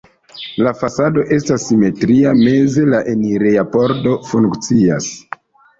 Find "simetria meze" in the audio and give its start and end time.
1.69-2.89